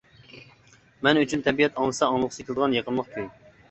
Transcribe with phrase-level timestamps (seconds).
[1.09, 3.33] مەن ئۈچۈن تەبىئەت ئاڭلىسا-ئاڭلىغۇسى كېلىدىغان يېقىملىق كۈي.